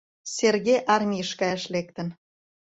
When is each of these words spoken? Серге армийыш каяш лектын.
Серге 0.35 0.75
армийыш 0.93 1.31
каяш 1.39 1.63
лектын. 1.73 2.07